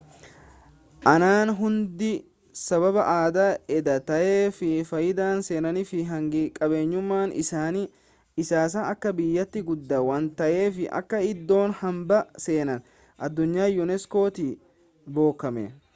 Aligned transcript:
aanaan 1.09 1.49
hundinuu 1.57 2.29
sababa 2.61 3.03
aadaa 3.09 3.49
adda 3.79 3.93
ta'ee 4.07 4.39
fi 4.59 4.69
faayidaa 4.91 5.29
seenaa 5.49 5.83
fi 5.91 5.99
hangi 6.13 6.41
qabeenyumma 6.57 7.19
isaas 7.43 8.77
akka 8.83 9.13
biyyaatti 9.21 9.65
guddaa 9.71 10.03
waan 10.11 10.29
ta'eef 10.41 10.83
akka 11.01 11.23
iddoo 11.31 11.63
hambaa 11.83 12.23
seenaa 12.47 12.81
addunyaa 13.29 13.73
unesco 13.87 14.29
tii 14.41 14.49
bocame 15.19 15.71